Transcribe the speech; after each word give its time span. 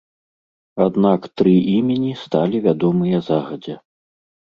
Аднак 0.85 1.27
тры 1.43 1.53
імені 1.75 2.11
сталі 2.25 2.65
вядомыя 2.67 3.25
загадзя. 3.33 3.83